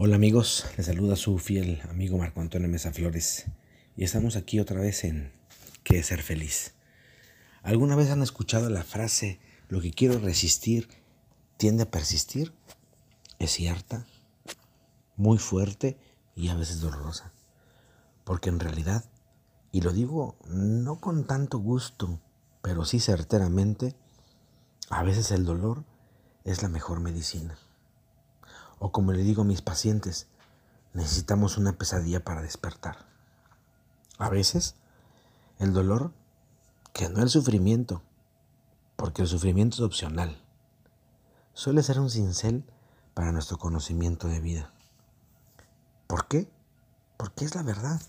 [0.00, 3.46] Hola amigos, les saluda su fiel amigo Marco Antonio Mesa Flores
[3.96, 5.32] y estamos aquí otra vez en
[5.82, 6.74] ¿Qué es ser feliz?
[7.64, 10.88] ¿Alguna vez han escuchado la frase lo que quiero resistir
[11.56, 12.54] tiende a persistir?
[13.40, 14.06] Es cierta,
[15.16, 15.98] muy fuerte
[16.36, 17.32] y a veces dolorosa,
[18.22, 19.04] porque en realidad,
[19.72, 22.20] y lo digo no con tanto gusto,
[22.62, 23.96] pero sí certeramente,
[24.90, 25.82] a veces el dolor
[26.44, 27.58] es la mejor medicina.
[28.78, 30.28] O como le digo a mis pacientes,
[30.92, 33.06] necesitamos una pesadilla para despertar.
[34.18, 34.76] A veces,
[35.58, 36.12] el dolor,
[36.92, 38.02] que no el sufrimiento,
[38.96, 40.40] porque el sufrimiento es opcional,
[41.54, 42.64] suele ser un cincel
[43.14, 44.72] para nuestro conocimiento de vida.
[46.06, 46.48] ¿Por qué?
[47.16, 48.00] Porque es la verdad.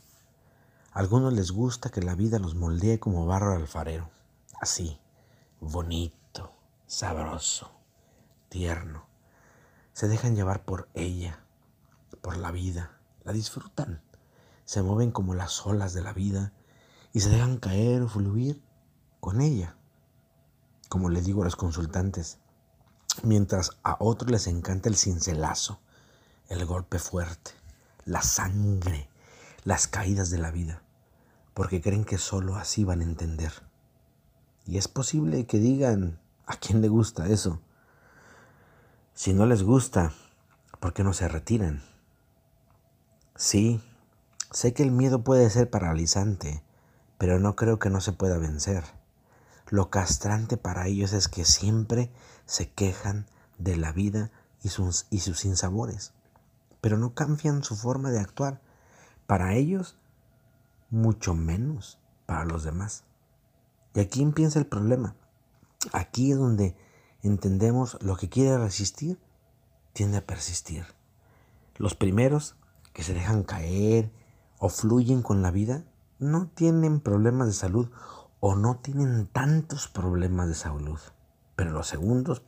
[0.92, 4.10] A algunos les gusta que la vida los moldee como barro alfarero,
[4.62, 5.00] así,
[5.60, 6.52] bonito,
[6.88, 7.72] sabroso,
[8.50, 9.09] tierno
[9.94, 11.44] se dejan llevar por ella,
[12.22, 14.02] por la vida, la disfrutan,
[14.66, 16.54] se mueven como las olas de la vida
[17.14, 18.62] y se dejan caer o fluir
[19.20, 19.76] con ella.
[20.90, 22.40] Como le digo a los consultantes,
[23.24, 25.80] mientras a otros les encanta el cincelazo,
[26.48, 27.52] el golpe fuerte,
[28.06, 29.10] la sangre,
[29.64, 30.82] las caídas de la vida,
[31.54, 33.54] porque creen que solo así van a entender.
[34.66, 37.62] Y es posible que digan, ¿a quién le gusta eso?
[39.20, 40.14] Si no les gusta,
[40.80, 41.84] ¿por qué no se retiran?
[43.36, 43.84] Sí,
[44.50, 46.64] sé que el miedo puede ser paralizante,
[47.18, 48.86] pero no creo que no se pueda vencer.
[49.68, 52.10] Lo castrante para ellos es que siempre
[52.46, 53.26] se quejan
[53.58, 54.32] de la vida
[54.64, 56.14] y sus, y sinsabores,
[56.80, 58.62] pero no cambian su forma de actuar.
[59.28, 59.98] Para ellos,
[60.92, 63.04] mucho menos para los demás.
[63.94, 65.14] Y aquí empieza el problema.
[65.92, 66.74] Aquí es donde
[67.24, 69.20] entendemos lo que quiere resistir,
[69.94, 70.86] tiende a persistir.
[71.78, 72.56] Los primeros
[72.94, 74.12] que se dejan caer
[74.58, 75.84] o fluyen con la vida
[76.20, 77.90] no tienen problemas de salud
[78.40, 81.00] o no tienen tantos problemas de salud.
[81.56, 82.42] Pero los segundos,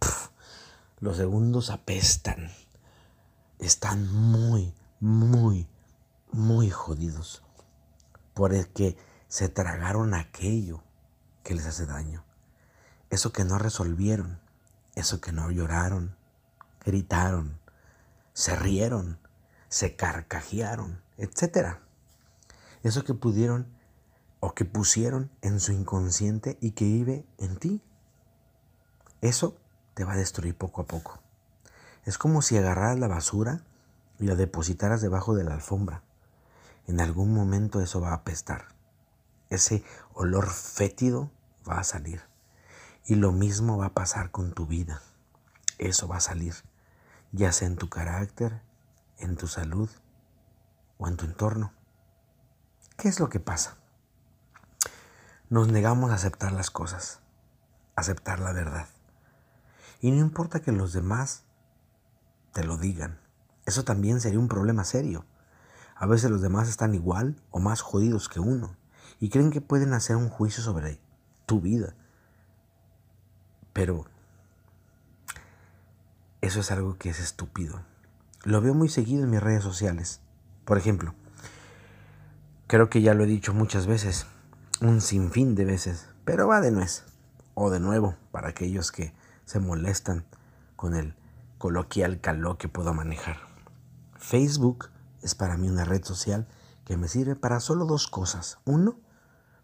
[1.00, 2.52] los segundos apestan.
[3.60, 5.68] Están muy, muy,
[6.32, 7.44] muy jodidos.
[8.34, 8.98] Por el que
[9.28, 10.84] se tragaron aquello
[11.44, 12.26] que les hace daño.
[13.10, 14.41] Eso que no resolvieron
[14.96, 16.16] eso que no lloraron,
[16.86, 17.60] gritaron,
[18.34, 19.20] se rieron,
[19.70, 21.78] se carcajearon, etc.
[22.84, 23.68] Eso que pudieron
[24.40, 27.82] o que pusieron en su inconsciente y que vive en ti.
[29.22, 29.56] Eso
[29.94, 31.20] te va a destruir poco a poco.
[32.06, 33.64] Es como si agarraras la basura
[34.20, 36.02] y la depositaras debajo de la alfombra.
[36.88, 38.70] En algún momento eso va a apestar.
[39.50, 41.30] Ese olor fétido
[41.70, 42.31] va a salir.
[43.06, 45.02] Y lo mismo va a pasar con tu vida.
[45.78, 46.54] Eso va a salir,
[47.32, 48.62] ya sea en tu carácter,
[49.18, 49.90] en tu salud
[50.98, 51.74] o en tu entorno.
[52.98, 53.78] ¿Qué es lo que pasa?
[55.50, 57.20] Nos negamos a aceptar las cosas,
[57.96, 58.88] aceptar la verdad.
[60.00, 61.44] Y no importa que los demás
[62.54, 63.20] te lo digan.
[63.66, 65.26] Eso también sería un problema serio.
[65.96, 68.76] A veces los demás están igual o más jodidos que uno
[69.20, 71.00] y creen que pueden hacer un juicio sobre
[71.46, 71.96] tu vida
[73.74, 74.06] pero
[76.42, 77.82] eso es algo que es estúpido.
[78.44, 80.22] Lo veo muy seguido en mis redes sociales.
[80.66, 81.14] Por ejemplo,
[82.68, 84.26] creo que ya lo he dicho muchas veces,
[84.82, 87.04] un sinfín de veces, pero va de nuez.
[87.54, 89.14] O de nuevo, para aquellos que
[89.46, 90.26] se molestan
[90.76, 91.14] con el
[91.58, 93.38] coloquial caló que puedo manejar.
[94.18, 94.90] Facebook
[95.22, 96.48] es para mí una red social
[96.86, 98.58] que me sirve para solo dos cosas.
[98.66, 99.00] Uno,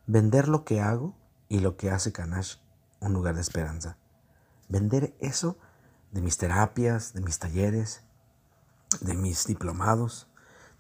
[0.06, 1.16] vender lo que hago
[1.50, 2.58] y lo que hace Canash
[3.00, 3.98] un lugar de esperanza.
[4.70, 5.58] Vender eso
[6.12, 8.04] de mis terapias, de mis talleres,
[9.02, 10.28] de mis diplomados,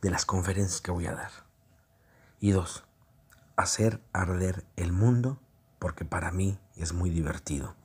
[0.01, 1.31] de las conferencias que voy a dar.
[2.39, 2.85] Y dos,
[3.55, 5.39] hacer arder el mundo
[5.79, 7.75] porque para mí es muy divertido.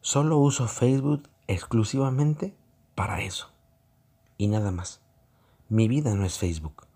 [0.00, 2.56] Solo uso Facebook exclusivamente
[2.94, 3.50] para eso.
[4.36, 5.00] Y nada más.
[5.68, 6.86] Mi vida no es Facebook.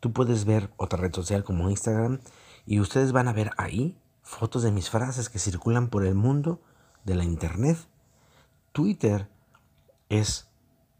[0.00, 2.20] Tú puedes ver otra red social como Instagram
[2.66, 3.98] y ustedes van a ver ahí
[4.30, 6.62] fotos de mis frases que circulan por el mundo
[7.04, 7.76] de la internet.
[8.70, 9.28] Twitter
[10.08, 10.48] es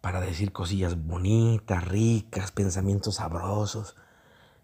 [0.01, 3.95] para decir cosillas bonitas, ricas, pensamientos sabrosos,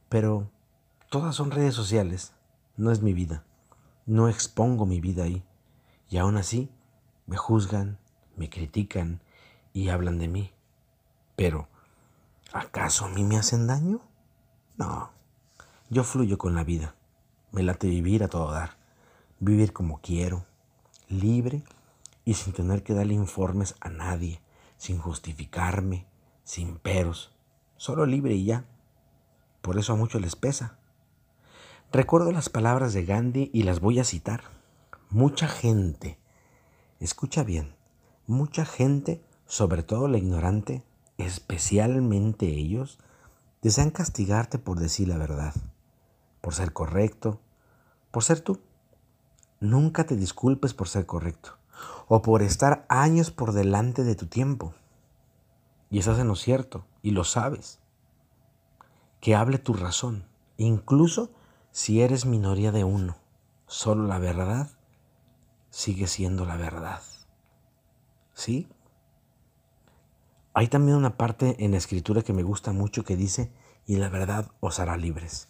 [0.09, 0.51] pero
[1.11, 2.33] todas son redes sociales,
[2.77, 3.45] no es mi vida,
[4.05, 5.45] no expongo mi vida ahí,
[6.11, 6.69] y aún así
[7.27, 7.99] me juzgan,
[8.37, 9.23] me critican
[9.73, 10.53] y hablan de mí.
[11.37, 11.69] Pero,
[12.53, 14.01] ¿acaso a mí me hacen daño?
[14.77, 15.11] No,
[15.89, 16.96] yo fluyo con la vida.
[17.53, 18.77] Me late vivir a todo dar,
[19.39, 20.45] vivir como quiero,
[21.09, 21.63] libre
[22.25, 24.41] y sin tener que darle informes a nadie,
[24.77, 26.07] sin justificarme,
[26.45, 27.33] sin peros,
[27.77, 28.65] solo libre y ya.
[29.63, 30.79] Por eso a muchos les pesa.
[31.93, 34.43] Recuerdo las palabras de Gandhi y las voy a citar.
[35.09, 36.19] Mucha gente,
[37.01, 37.75] escucha bien,
[38.27, 40.83] mucha gente, sobre todo la ignorante,
[41.17, 42.99] especialmente ellos,
[43.63, 45.55] desean castigarte por decir la verdad,
[46.47, 47.41] por ser correcto,
[48.13, 48.61] por ser tú.
[49.59, 51.59] Nunca te disculpes por ser correcto
[52.07, 54.73] o por estar años por delante de tu tiempo.
[55.91, 57.81] Y estás en lo cierto y lo sabes.
[59.21, 61.33] Que hable tu razón, incluso
[61.73, 63.17] si eres minoría de uno.
[63.67, 64.71] Solo la verdad
[65.71, 67.03] sigue siendo la verdad.
[68.35, 68.69] ¿Sí?
[70.55, 73.51] Hay también una parte en la escritura que me gusta mucho que dice,
[73.85, 75.49] y la verdad os hará libres.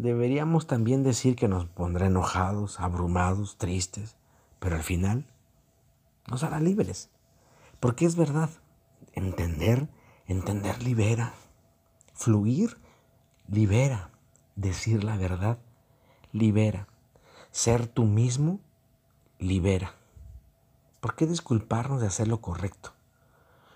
[0.00, 4.16] Deberíamos también decir que nos pondrá enojados, abrumados, tristes,
[4.58, 5.26] pero al final
[6.26, 7.10] nos hará libres.
[7.80, 8.48] Porque es verdad,
[9.12, 9.90] entender,
[10.26, 11.34] entender libera,
[12.14, 12.78] fluir
[13.46, 14.10] libera,
[14.56, 15.58] decir la verdad
[16.32, 16.88] libera,
[17.50, 18.58] ser tú mismo
[19.38, 19.96] libera.
[21.02, 22.94] ¿Por qué disculparnos de hacer lo correcto?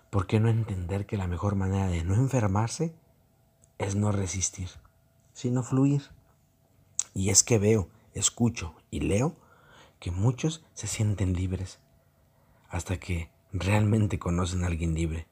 [0.09, 2.95] ¿Por qué no entender que la mejor manera de no enfermarse
[3.77, 4.71] es no resistir?
[5.35, 6.03] sino fluir.
[7.15, 9.37] Y es que veo, escucho y leo
[10.01, 11.79] que muchos se sienten libres
[12.69, 15.27] hasta que realmente conocen a alguien libre.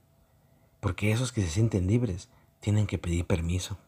[0.80, 2.28] Porque esos que se sienten libres
[2.60, 3.78] tienen que pedir permiso,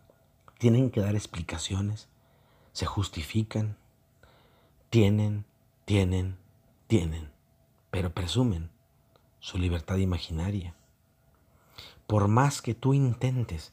[0.58, 2.08] tienen que dar explicaciones,
[2.73, 3.76] se justifican,
[4.91, 5.44] tienen,
[5.85, 6.37] tienen,
[6.88, 7.31] tienen,
[7.91, 8.70] pero presumen
[9.38, 10.75] su libertad imaginaria.
[12.06, 13.73] Por más que tú intentes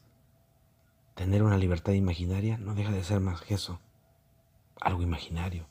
[1.14, 3.80] Tener una libertad imaginaria no deja de ser más que eso,
[4.82, 5.66] algo imaginario,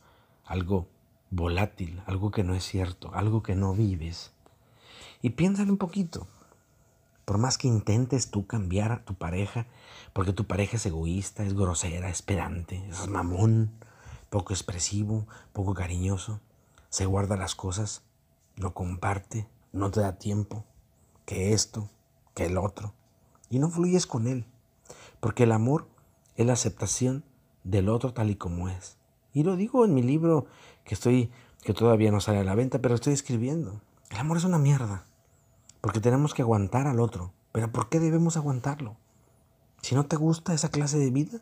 [0.46, 0.88] algo
[1.30, 4.32] volátil, algo que no es cierto, algo que no vives.
[5.22, 6.28] Y piénsalo un poquito.
[7.26, 9.68] Por más que intentes tú cambiar a tu pareja,
[10.14, 13.72] porque tu pareja es egoísta, es grosera, es pedante, es mamón,
[14.30, 16.40] poco expresivo, poco cariñoso,
[16.90, 18.04] se guarda las cosas,
[18.56, 20.66] no comparte, no te da tiempo,
[21.26, 21.90] que esto,
[22.34, 22.94] que el otro,
[23.50, 24.46] y no fluyes con él.
[25.20, 25.88] Porque el amor
[26.36, 27.24] es la aceptación
[27.64, 28.98] del otro tal y como es.
[29.34, 30.46] Y lo digo en mi libro
[30.84, 31.32] que estoy
[31.62, 33.82] que todavía no sale a la venta, pero estoy escribiendo.
[34.10, 35.06] El amor es una mierda.
[35.80, 37.34] Porque tenemos que aguantar al otro.
[37.52, 38.98] Pero ¿por qué debemos aguantarlo?
[39.82, 41.40] Si no te gusta esa clase de vida,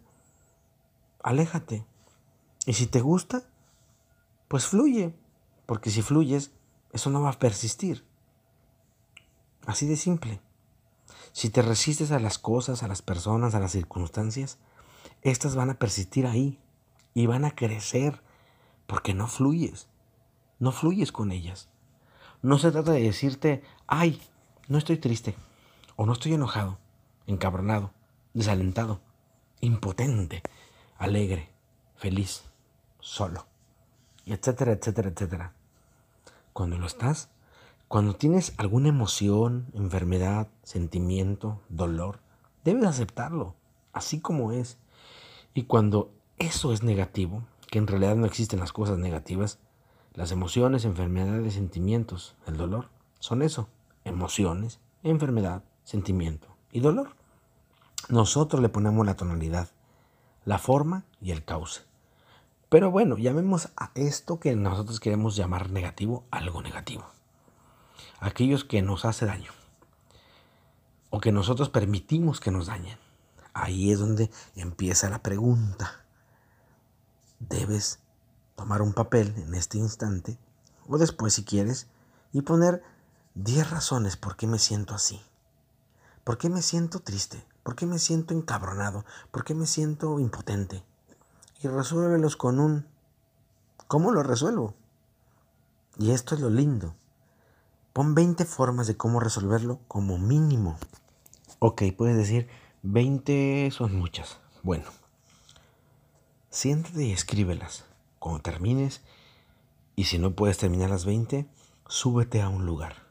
[1.24, 1.86] aléjate.
[2.65, 3.44] Y si te gusta,
[4.47, 5.15] pues fluye.
[5.65, 6.51] Porque si fluyes,
[6.92, 8.06] eso no va a persistir.
[9.65, 10.42] Así de simple.
[11.31, 14.57] Si te resistes a las cosas, a las personas, a las circunstancias,
[15.21, 16.59] estas van a persistir ahí
[17.19, 18.21] y van a crecer
[18.88, 19.89] porque no fluyes,
[20.57, 21.68] no fluyes con ellas.
[22.42, 24.21] No se trata de decirte, ay,
[24.69, 25.36] no estoy triste,
[25.98, 26.77] o no estoy enojado,
[27.27, 27.92] encabronado,
[28.33, 29.01] desalentado,
[29.60, 30.44] impotente,
[30.98, 31.50] alegre,
[31.98, 32.45] feliz,
[33.01, 33.48] solo,
[34.25, 35.54] etcétera, etcétera, etcétera.
[36.54, 37.27] Cuando lo estás,
[37.89, 42.21] cuando tienes alguna emoción, enfermedad, sentimiento, dolor,
[42.63, 43.56] debes aceptarlo,
[43.92, 44.77] así como es.
[45.54, 49.59] Y cuando eso es negativo, que en realidad no existen las cosas negativas,
[50.13, 52.89] las emociones, enfermedades, sentimientos, el dolor,
[53.19, 53.69] son eso,
[54.06, 57.12] emociones, enfermedad, sentimiento y dolor.
[58.09, 59.69] Nosotros le ponemos la tonalidad,
[60.45, 61.81] la forma y el cauce.
[62.69, 67.06] Pero bueno, llamemos a esto que nosotros queremos llamar negativo algo negativo
[68.19, 69.52] aquellos que nos hace daño
[71.09, 72.97] o que nosotros permitimos que nos dañen.
[73.54, 76.06] Ahí es donde empieza la pregunta.
[77.40, 78.00] Debes
[78.56, 80.38] tomar un papel en este instante
[80.88, 81.88] o después si quieres
[82.34, 82.84] y poner
[83.36, 85.22] 10 razones por qué me siento así.
[86.24, 87.46] ¿Por qué me siento triste?
[87.64, 89.06] ¿Por qué me siento encabronado?
[89.31, 90.84] ¿Por qué me siento impotente?
[91.62, 92.86] Y resuélvelos con un
[93.88, 94.76] ¿cómo lo resuelvo?
[95.98, 96.96] Y esto es lo lindo.
[97.94, 100.78] Pon 20 formas de cómo resolverlo como mínimo.
[101.60, 102.48] Ok, puedes decir
[102.84, 104.40] 20 son muchas.
[104.64, 104.86] Bueno,
[106.49, 107.85] siéntate y escríbelas.
[108.18, 109.01] Cuando termines,
[109.95, 111.47] y si no puedes terminar las 20,
[111.87, 113.07] súbete a un lugar,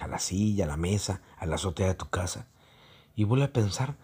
[0.00, 2.46] a la silla, a la mesa, a la azotea de tu casa,
[3.16, 3.96] y vuelve a pensar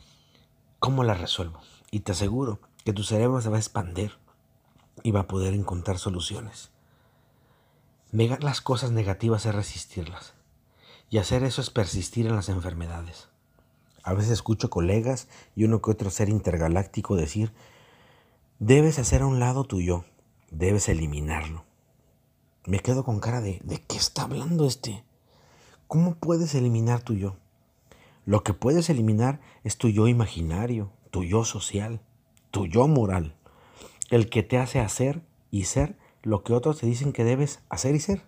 [0.79, 1.61] cómo la resuelvo.
[1.91, 4.13] Y te aseguro que tu cerebro se va a expandir
[5.03, 6.71] y va a poder encontrar soluciones.
[8.13, 10.35] Negar las cosas negativas es resistirlas.
[11.11, 13.29] Y hacer eso es persistir en las enfermedades.
[14.03, 17.53] A veces escucho colegas y uno que otro ser intergaláctico decir,
[18.61, 20.05] debes hacer a un lado tu yo,
[20.51, 21.65] debes eliminarlo.
[22.67, 25.03] Me quedo con cara de, ¿de qué está hablando este?
[25.89, 27.37] ¿Cómo puedes eliminar tu yo?
[28.27, 32.03] Lo que puedes eliminar es tu yo imaginario, tu yo social,
[32.51, 33.35] tu yo moral,
[34.11, 37.95] el que te hace hacer y ser lo que otros te dicen que debes hacer
[37.95, 38.23] y ser,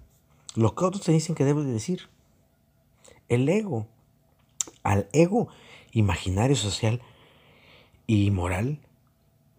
[0.54, 2.08] lo que otros te dicen que debes decir.
[3.28, 3.86] El ego,
[4.82, 5.48] al ego
[5.92, 7.02] imaginario, social
[8.06, 8.80] y moral,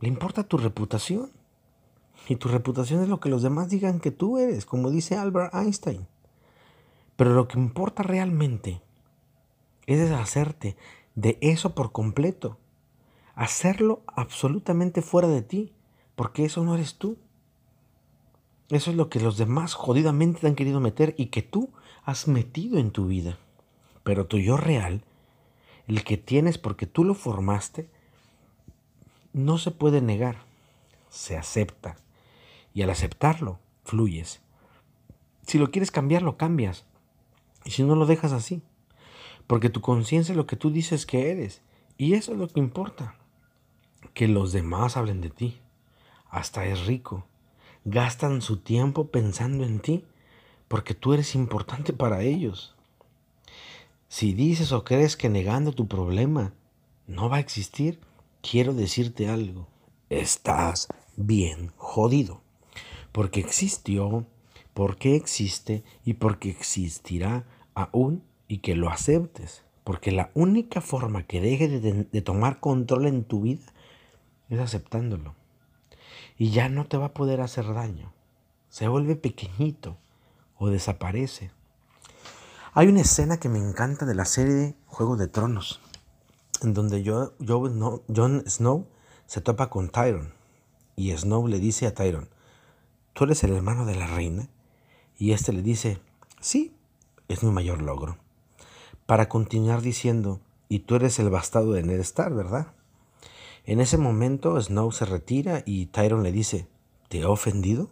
[0.03, 1.31] le importa tu reputación.
[2.27, 5.55] Y tu reputación es lo que los demás digan que tú eres, como dice Albert
[5.55, 6.07] Einstein.
[7.15, 8.81] Pero lo que importa realmente
[9.85, 10.75] es deshacerte
[11.15, 12.57] de eso por completo.
[13.33, 15.71] Hacerlo absolutamente fuera de ti,
[16.15, 17.17] porque eso no eres tú.
[18.71, 21.69] Eso es lo que los demás jodidamente te han querido meter y que tú
[22.03, 23.37] has metido en tu vida.
[24.03, 25.05] Pero tu yo real,
[25.87, 27.89] el que tienes porque tú lo formaste,
[29.33, 30.37] no se puede negar,
[31.09, 31.97] se acepta.
[32.73, 34.41] Y al aceptarlo, fluyes.
[35.45, 36.85] Si lo quieres cambiar, lo cambias.
[37.65, 38.61] Y si no, lo dejas así.
[39.47, 41.61] Porque tu conciencia es lo que tú dices que eres.
[41.97, 43.15] Y eso es lo que importa.
[44.13, 45.59] Que los demás hablen de ti.
[46.29, 47.25] Hasta es rico.
[47.85, 50.05] Gastan su tiempo pensando en ti
[50.67, 52.73] porque tú eres importante para ellos.
[54.07, 56.53] Si dices o crees que negando tu problema
[57.05, 57.99] no va a existir,
[58.43, 59.67] quiero decirte algo.
[60.09, 62.41] Estás bien jodido.
[63.11, 64.27] Porque existió,
[64.73, 69.63] porque existe y porque existirá aún y que lo aceptes.
[69.83, 73.65] Porque la única forma que deje de, de, tomar control en tu vida
[74.49, 75.35] es aceptándolo.
[76.37, 78.13] Y ya no te va a poder hacer daño.
[78.69, 79.97] Se vuelve pequeñito
[80.57, 81.51] o desaparece.
[82.73, 85.79] Hay una escena que me encanta de la serie Juego de Tronos,
[86.63, 88.87] en donde Jon Snow
[89.25, 90.33] se topa con Tyron.
[90.95, 92.29] Y Snow le dice a Tyron,
[93.13, 94.49] ¿tú eres el hermano de la reina?
[95.17, 95.99] Y este le dice,
[96.39, 96.75] sí,
[97.27, 98.17] es mi mayor logro.
[99.05, 100.39] Para continuar diciendo,
[100.69, 102.73] y tú eres el bastardo de Ned Stark, ¿verdad?
[103.65, 106.67] En ese momento Snow se retira y Tyron le dice,
[107.09, 107.89] ¿te he ofendido?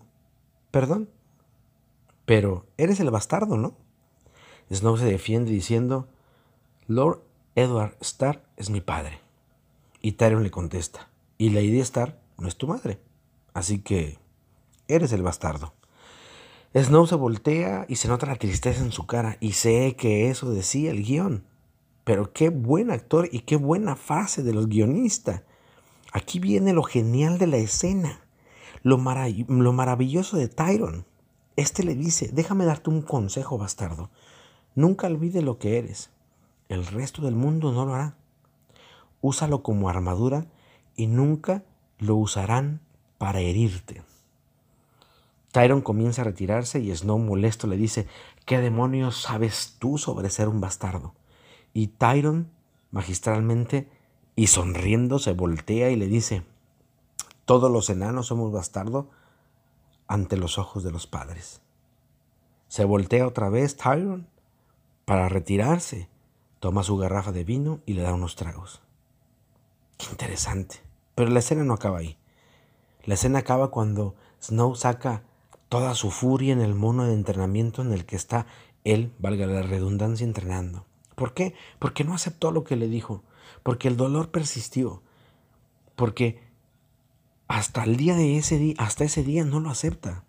[0.70, 1.10] Perdón.
[2.26, 3.76] Pero eres el bastardo, ¿no?
[4.72, 6.08] Snow se defiende diciendo,
[6.88, 7.22] Lord
[7.56, 9.20] Edward Stark es mi padre.
[10.02, 13.00] Y Tyron le contesta, y Lady Stark no es tu madre.
[13.54, 14.18] Así que
[14.88, 15.74] eres el bastardo.
[16.74, 20.50] Snow se voltea y se nota la tristeza en su cara y sé que eso
[20.52, 21.44] decía el guion.
[22.06, 25.44] Pero qué buen actor y qué buena frase de los guionistas.
[26.14, 28.22] Aquí viene lo genial de la escena,
[28.82, 31.06] lo, lo maravilloso de Tyron.
[31.58, 34.10] Este le dice, déjame darte un consejo, bastardo.
[34.74, 36.10] Nunca olvide lo que eres.
[36.72, 38.16] El resto del mundo no lo hará.
[39.20, 40.46] Úsalo como armadura
[40.96, 41.66] y nunca
[42.00, 42.80] lo usarán
[43.18, 44.04] para herirte.
[45.52, 48.08] Tyron comienza a retirarse y Snow molesto le dice,
[48.46, 51.14] ¿qué demonios sabes tú sobre ser un bastardo?
[51.74, 52.50] Y Tyron,
[52.92, 53.90] magistralmente
[54.38, 56.46] y sonriendo, se voltea y le dice,
[57.44, 59.08] todos los enanos somos bastardos
[60.08, 61.60] ante los ojos de los padres.
[62.70, 64.30] Se voltea otra vez Tyron
[65.04, 66.08] para retirarse,
[66.62, 68.82] toma su garrafa de vino y le da unos tragos.
[69.98, 70.78] Qué interesante.
[71.16, 72.18] Pero la escena no acaba ahí.
[73.04, 75.24] La escena acaba cuando Snow saca
[75.70, 78.46] toda su furia en el mono de entrenamiento en el que está
[78.84, 80.86] él, valga la redundancia, entrenando.
[81.16, 81.56] ¿Por qué?
[81.80, 83.24] Porque no aceptó lo que le dijo,
[83.64, 85.02] porque el dolor persistió,
[85.96, 86.44] porque
[87.48, 90.26] hasta el día de ese día, hasta ese día no lo acepta.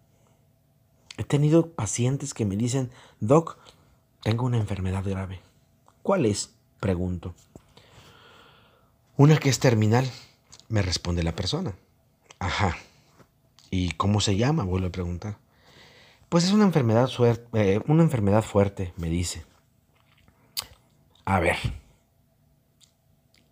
[1.18, 3.58] He tenido pacientes que me dicen, Doc,
[4.22, 5.42] tengo una enfermedad grave.
[6.02, 6.54] ¿Cuál es?
[6.80, 7.35] Pregunto.
[9.16, 10.11] Una que es terminal,
[10.68, 11.75] me responde la persona.
[12.38, 12.76] Ajá,
[13.75, 14.64] ¿Y cómo se llama?
[14.64, 15.38] Vuelvo a preguntar.
[16.28, 17.09] Pues es una enfermedad,
[17.54, 19.44] eh, una enfermedad fuerte, me dice.
[21.25, 21.56] A ver.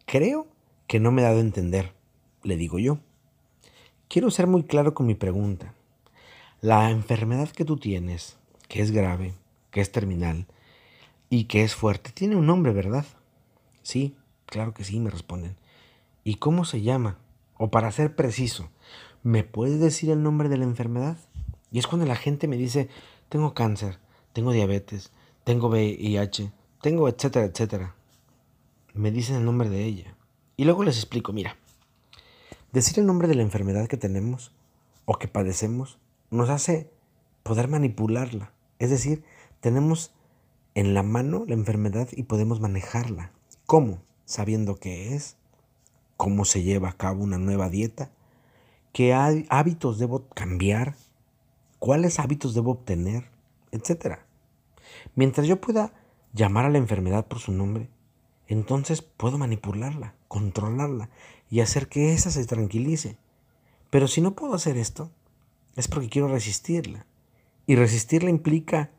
[0.04, 0.47] Creo
[0.87, 1.95] que no me he dado a entender,
[2.42, 2.99] le digo yo.
[4.09, 5.73] Quiero ser muy claro con mi pregunta.
[6.61, 8.37] La enfermedad que tú tienes,
[8.69, 9.33] que es grave,
[9.71, 10.47] que es terminal
[11.30, 13.06] y que es fuerte, tiene un nombre, ¿verdad?
[13.82, 15.56] Sí, claro que sí, me responden.
[16.25, 17.18] ¿Y cómo se llama?
[17.56, 18.68] O para ser preciso,
[19.22, 21.16] ¿me puedes decir el nombre de la enfermedad?
[21.70, 22.88] Y es cuando la gente me dice,
[23.28, 24.00] tengo cáncer,
[24.32, 25.12] tengo diabetes,
[25.44, 26.50] tengo VIH,
[26.82, 27.94] tengo etcétera, etcétera.
[28.92, 30.16] Me dicen el nombre de ella.
[30.56, 31.56] Y luego les explico, mira,
[32.72, 34.52] decir el nombre de la enfermedad que tenemos
[35.04, 35.99] o que padecemos
[36.30, 36.90] nos hace
[37.44, 38.52] poder manipularla.
[38.80, 39.22] Es decir,
[39.60, 40.12] tenemos
[40.74, 43.32] en la mano la enfermedad y podemos manejarla.
[43.66, 44.02] ¿Cómo?
[44.24, 45.36] Sabiendo qué es,
[46.16, 48.10] cómo se lleva a cabo una nueva dieta,
[48.92, 50.94] qué hábitos debo cambiar,
[51.78, 53.30] cuáles hábitos debo obtener,
[53.72, 54.18] etc.
[55.14, 55.92] Mientras yo pueda
[56.32, 57.88] llamar a la enfermedad por su nombre,
[58.46, 61.08] entonces puedo manipularla, controlarla
[61.48, 63.16] y hacer que ésta se tranquilice.
[63.90, 65.10] Pero si no puedo hacer esto,
[65.76, 67.06] es porque quiero resistirla.
[67.66, 68.90] Y resistirla implica,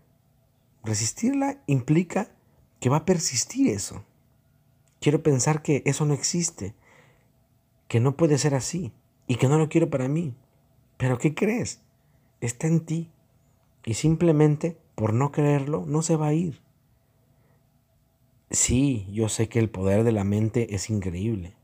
[0.83, 2.31] resistirla implica
[2.79, 4.03] que va a persistir eso.
[4.99, 6.75] Quiero pensar que eso no existe,
[7.87, 8.91] que no puede ser así
[9.27, 10.33] y que no lo quiero para mí.
[10.97, 11.81] Pero ¿qué crees?
[12.39, 13.09] Está en ti.
[13.85, 16.61] Y simplemente por no creerlo no se va a ir.
[18.51, 21.55] Sí, yo sé que el poder de la mente es increíble,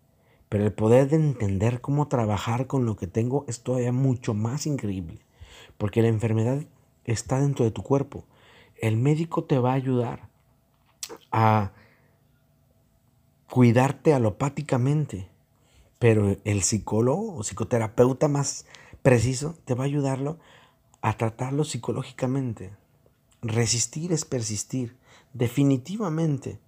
[0.47, 4.65] pero el poder de entender cómo trabajar con lo que tengo es todavía mucho más
[4.65, 5.19] increíble,
[5.77, 6.63] porque la enfermedad
[7.03, 8.23] está dentro de tu cuerpo.
[8.79, 10.29] El médico te va a ayudar
[11.31, 11.71] a
[13.49, 15.29] cuidarte alopáticamente,
[15.99, 18.65] pero el psicólogo o psicoterapeuta más
[19.01, 20.37] preciso te va a ayudarlo
[21.01, 22.75] a tratarlo psicológicamente.
[23.41, 24.97] Resistir es persistir,
[25.33, 26.59] definitivamente.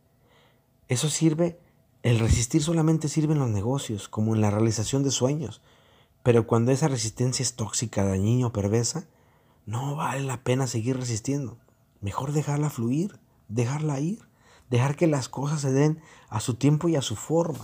[0.88, 1.60] Eso sirve,
[2.04, 5.62] el resistir solamente sirve en los negocios, como en la realización de sueños.
[6.24, 9.08] Pero cuando esa resistencia es tóxica, dañina o perversa,
[9.66, 11.58] no vale la pena seguir resistiendo.
[12.01, 14.20] Mejor dejarla fluir, dejarla ir,
[14.70, 17.60] dejar que las cosas se den a su tiempo y a su forma.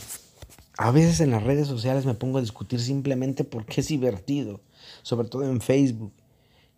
[0.78, 4.62] A veces en las redes sociales me pongo a discutir simplemente porque es divertido,
[5.04, 6.14] sobre todo en Facebook.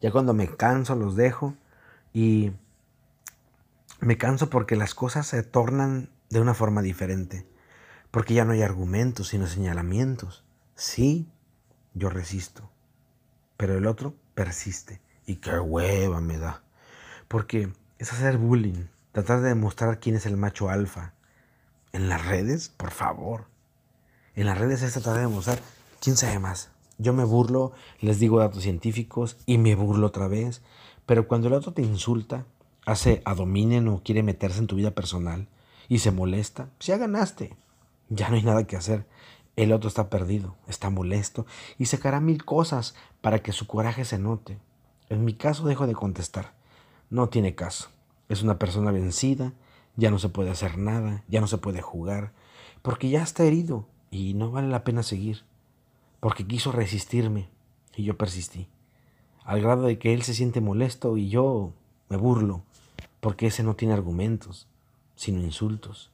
[0.01, 1.55] Ya cuando me canso los dejo
[2.13, 2.51] y
[3.99, 7.47] me canso porque las cosas se tornan de una forma diferente,
[8.11, 10.43] porque ya no hay argumentos, sino señalamientos.
[10.75, 11.27] Sí,
[11.95, 12.69] yo resisto,
[13.55, 15.01] pero el otro persiste.
[15.25, 16.63] Y qué hueva me da.
[17.27, 21.13] Porque es hacer bullying, tratar de demostrar quién es el macho alfa.
[21.91, 23.45] En las redes, por favor.
[24.35, 25.59] En las redes es tratar de demostrar
[25.99, 26.69] quién sabe más.
[26.97, 30.61] Yo me burlo, les digo datos científicos y me burlo otra vez.
[31.05, 32.45] Pero cuando el otro te insulta,
[32.85, 35.47] hace adominen o quiere meterse en tu vida personal,
[35.89, 37.55] y se molesta, ya ganaste.
[38.09, 39.05] Ya no hay nada que hacer.
[39.55, 41.45] El otro está perdido, está molesto
[41.79, 44.59] y sacará mil cosas para que su coraje se note.
[45.09, 46.53] En mi caso dejo de contestar.
[47.09, 47.89] No tiene caso.
[48.29, 49.53] Es una persona vencida,
[49.95, 52.33] ya no se puede hacer nada, ya no se puede jugar,
[52.81, 55.43] porque ya está herido y no vale la pena seguir,
[56.19, 57.49] porque quiso resistirme
[57.95, 58.67] y yo persistí,
[59.43, 61.73] al grado de que él se siente molesto y yo
[62.09, 62.63] me burlo,
[63.19, 64.67] porque ese no tiene argumentos
[65.17, 66.11] sino insultos.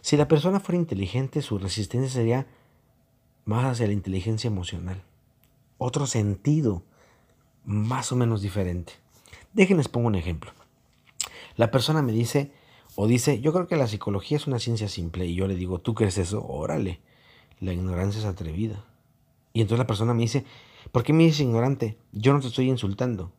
[0.00, 2.46] Si la persona fuera inteligente, su resistencia sería
[3.44, 5.02] más hacia la inteligencia emocional.
[5.76, 6.82] Otro sentido
[7.64, 8.94] más o menos diferente.
[9.52, 10.52] Déjenles pongo un ejemplo.
[11.56, 12.52] La persona me dice
[12.94, 15.78] o dice, yo creo que la psicología es una ciencia simple y yo le digo,
[15.80, 16.44] ¿tú crees eso?
[16.46, 17.00] Órale,
[17.60, 18.84] la ignorancia es atrevida.
[19.52, 20.44] Y entonces la persona me dice,
[20.90, 21.98] ¿por qué me dices ignorante?
[22.12, 23.32] Yo no te estoy insultando.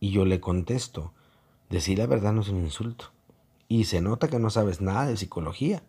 [0.00, 1.12] Y yo le contesto,
[1.70, 3.12] decir la verdad no es un insulto
[3.72, 5.82] y se nota que no sabes nada de psicología.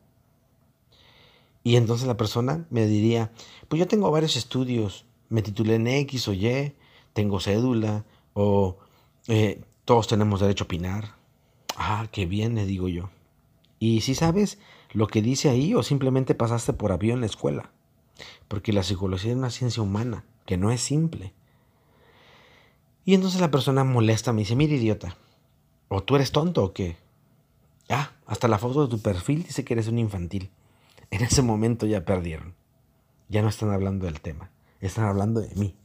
[1.64, 3.34] Y entonces la persona me diría,
[3.68, 6.76] pues yo tengo varios estudios, me titulé en X o Y,
[7.12, 8.78] tengo cédula, o
[9.28, 11.16] eh, todos tenemos derecho a opinar.
[11.76, 13.10] Ah, qué bien, le digo yo.
[13.80, 14.60] Y si sabes
[14.92, 17.72] lo que dice ahí o simplemente pasaste por avión en la escuela.
[18.48, 21.34] Porque la psicología es una ciencia humana, que no es simple.
[23.06, 25.18] Y entonces la persona molesta me dice, mira idiota,
[25.90, 26.98] o tú eres tonto o qué.
[27.90, 30.52] Ah, hasta la foto de tu perfil dice que eres un infantil.
[31.12, 32.56] En ese momento ya perdieron.
[33.30, 34.52] Ya no están hablando del tema.
[34.80, 35.76] Están hablando de mí.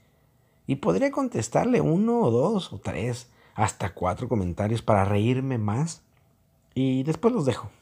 [0.68, 6.02] Y podría contestarle uno o dos o tres, hasta cuatro comentarios para reírme más.
[6.74, 7.72] Y después los dejo.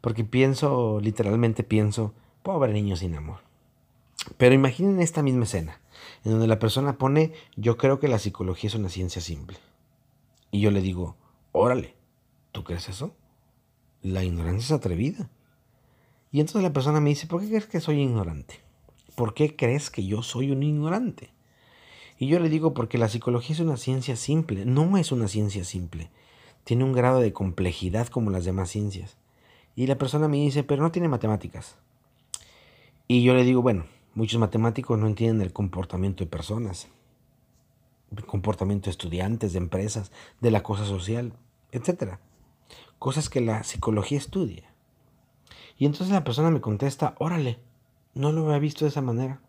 [0.00, 2.14] Porque pienso, literalmente pienso,
[2.44, 3.40] pobre niño sin amor.
[4.36, 5.80] Pero imaginen esta misma escena,
[6.24, 9.58] en donde la persona pone, yo creo que la psicología es una ciencia simple.
[10.52, 11.16] Y yo le digo,
[11.50, 11.96] órale,
[12.52, 13.16] ¿tú crees eso?
[14.04, 15.28] la ignorancia es atrevida.
[16.30, 18.60] Y entonces la persona me dice, ¿por qué crees que soy ignorante?
[19.16, 21.32] ¿Por qué crees que yo soy un ignorante?
[22.18, 24.64] Y yo le digo, porque la psicología es una ciencia simple.
[24.64, 26.10] No es una ciencia simple.
[26.64, 29.16] Tiene un grado de complejidad como las demás ciencias.
[29.76, 31.76] Y la persona me dice, pero no tiene matemáticas.
[33.08, 36.88] Y yo le digo, bueno, muchos matemáticos no entienden el comportamiento de personas,
[38.16, 41.32] el comportamiento de estudiantes, de empresas, de la cosa social,
[41.72, 42.20] etcétera
[43.04, 44.72] cosas que la psicología estudia.
[45.76, 47.58] Y entonces la persona me contesta, órale,
[48.14, 49.42] no lo había visto de esa manera.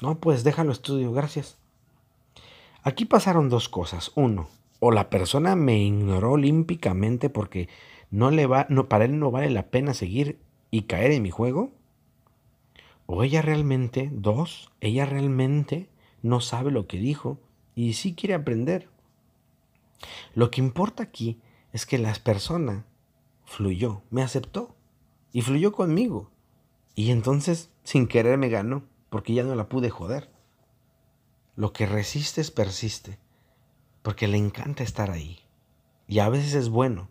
[0.00, 1.58] No, pues déjalo estudio, gracias.
[2.86, 4.12] Aquí pasaron dos cosas.
[4.14, 7.70] Uno, o la persona me ignoró olímpicamente porque
[8.10, 10.38] no le va, no, para él no vale la pena seguir
[10.70, 11.72] y caer en mi juego.
[13.06, 15.88] O ella realmente, dos, ella realmente
[16.20, 17.38] no sabe lo que dijo
[17.74, 18.90] y sí quiere aprender.
[20.34, 21.40] Lo que importa aquí
[21.72, 22.84] es que las personas
[23.46, 24.76] fluyó, me aceptó
[25.32, 26.30] y fluyó conmigo.
[26.94, 30.33] Y entonces, sin querer, me ganó, porque ya no la pude joder.
[31.56, 33.18] Lo que resistes persiste,
[34.02, 35.40] porque le encanta estar ahí.
[36.08, 37.08] Y a veces es bueno,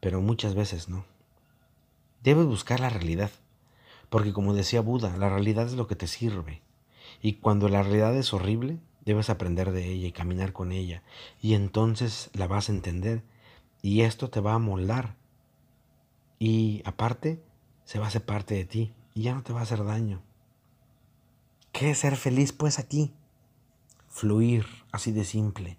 [0.00, 1.04] pero muchas veces no.
[2.22, 3.30] Debes buscar la realidad,
[4.10, 6.62] porque como decía Buda, la realidad es lo que te sirve.
[7.20, 11.02] Y cuando la realidad es horrible, debes aprender de ella y caminar con ella.
[11.40, 13.22] Y entonces la vas a entender.
[13.80, 15.16] Y esto te va a moldar.
[16.38, 17.42] Y aparte,
[17.84, 20.22] se va a hacer parte de ti y ya no te va a hacer daño.
[21.72, 23.12] ¿Qué es ser feliz pues aquí?
[24.12, 25.78] Fluir, así de simple.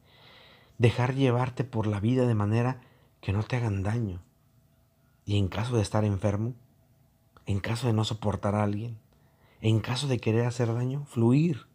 [0.77, 2.81] Dejar llevarte por la vida de manera
[3.21, 4.21] que no te hagan daño.
[5.25, 6.53] Y en caso de estar enfermo,
[7.45, 8.97] en caso de no soportar a alguien,
[9.61, 11.67] en caso de querer hacer daño, fluir.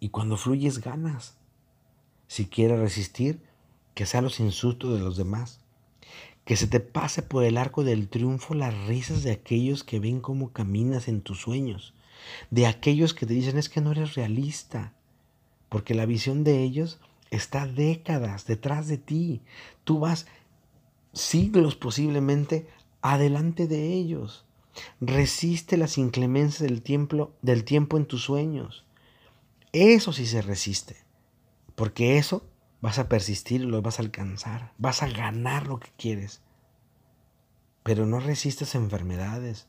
[0.00, 1.38] Y cuando fluyes ganas.
[2.26, 3.40] Si quieres resistir,
[3.94, 5.60] que sea los insultos de los demás
[6.48, 10.22] que se te pase por el arco del triunfo las risas de aquellos que ven
[10.22, 11.92] cómo caminas en tus sueños,
[12.50, 14.94] de aquellos que te dicen es que no eres realista,
[15.68, 16.98] porque la visión de ellos
[17.30, 19.42] está décadas detrás de ti.
[19.84, 20.26] Tú vas
[21.12, 22.68] siglos posiblemente
[23.02, 24.44] adelante de ellos.
[25.00, 28.84] Resiste las inclemencias del tiempo, del tiempo en tus sueños.
[29.72, 30.96] Eso sí se resiste,
[31.74, 32.44] porque eso
[32.80, 34.72] Vas a persistir lo vas a alcanzar.
[34.78, 36.42] Vas a ganar lo que quieres.
[37.82, 39.66] Pero no resistas enfermedades.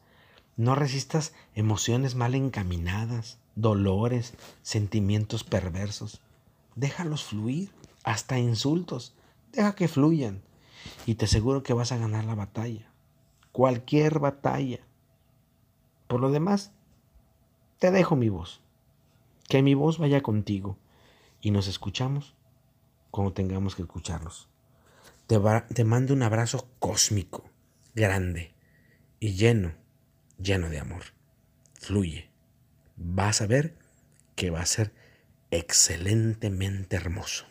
[0.55, 6.22] No resistas emociones mal encaminadas, dolores, sentimientos perversos.
[6.76, 7.72] Déjalos fluir,
[8.04, 9.13] hasta insultos.
[9.52, 10.41] Deja que fluyan.
[11.06, 12.89] Y te aseguro que vas a ganar la batalla.
[13.52, 14.80] Cualquier batalla.
[16.08, 16.72] Por lo demás,
[17.80, 18.62] te dejo mi voz.
[19.48, 20.78] Que mi voz vaya contigo.
[21.41, 22.36] Y nos escuchamos
[23.12, 24.48] cuando tengamos que escucharlos.
[25.28, 25.39] Te,
[25.74, 27.50] te mando un abrazo cósmico,
[27.93, 28.54] grande
[29.19, 29.74] y lleno,
[30.38, 31.04] lleno de amor.
[31.74, 32.29] Fluye.
[33.01, 33.75] Vas a ver
[34.35, 34.91] que va a ser
[35.51, 37.45] excelentemente hermoso.